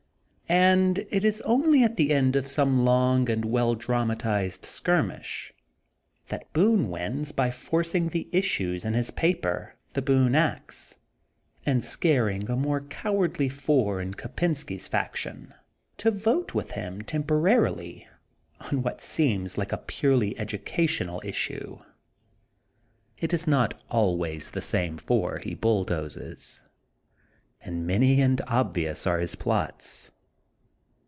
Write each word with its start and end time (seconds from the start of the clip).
And 0.51 1.05
it 1.09 1.23
is 1.23 1.39
only 1.43 1.81
at 1.81 1.95
the 1.95 2.11
end 2.11 2.35
of 2.35 2.49
some 2.51 2.83
long 2.83 3.29
and 3.29 3.45
well 3.45 3.73
dramatized 3.73 4.65
skirmish 4.65 5.53
that 6.27 6.51
Boone 6.51 6.89
wins 6.89 7.31
by 7.31 7.49
forcing 7.51 8.09
the 8.09 8.27
is 8.33 8.43
•saes 8.43 8.83
in 8.83 8.93
his 8.93 9.11
paper 9.11 9.75
the 9.93 10.01
Boone 10.01 10.35
Ax 10.35 10.97
and 11.65 11.85
scaring 11.85 12.49
a 12.49 12.57
more 12.57 12.81
cowardly 12.81 13.47
four 13.47 14.01
in 14.01 14.13
Kopensky's 14.13 14.89
faction 14.89 15.53
to 15.95 16.11
vote 16.11 16.53
with 16.53 16.71
him 16.71 17.01
temporarily 17.01 18.05
on 18.59 18.83
what 18.83 18.99
seems 18.99 19.57
a 19.57 19.77
purely 19.77 20.37
educational 20.37 21.21
issue. 21.23 21.79
It 23.17 23.31
is 23.33 23.47
not 23.47 23.81
always 23.89 24.51
the 24.51 24.61
same 24.61 24.97
four 24.97 25.37
he 25.41 25.55
bulldozes 25.55 26.61
and 27.61 27.87
many 27.87 28.19
and 28.19 28.41
obvious 28.47 29.07
are 29.07 29.19
his 29.21 29.35
plots. 29.35 30.11